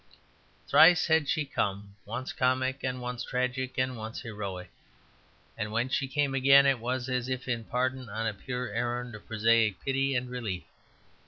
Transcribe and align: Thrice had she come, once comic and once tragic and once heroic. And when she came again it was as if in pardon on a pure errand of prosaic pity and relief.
Thrice 0.67 1.05
had 1.05 1.29
she 1.29 1.45
come, 1.45 1.95
once 2.05 2.33
comic 2.33 2.83
and 2.83 3.03
once 3.03 3.23
tragic 3.23 3.77
and 3.77 3.95
once 3.95 4.21
heroic. 4.21 4.71
And 5.55 5.71
when 5.71 5.89
she 5.89 6.07
came 6.07 6.33
again 6.33 6.65
it 6.65 6.79
was 6.79 7.07
as 7.07 7.29
if 7.29 7.47
in 7.47 7.65
pardon 7.65 8.09
on 8.09 8.25
a 8.25 8.33
pure 8.33 8.69
errand 8.69 9.13
of 9.13 9.27
prosaic 9.27 9.79
pity 9.85 10.15
and 10.15 10.27
relief. 10.27 10.63